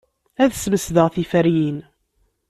Ad 0.43 0.51
smesdeɣ 0.55 1.07
tiferyin. 1.13 1.77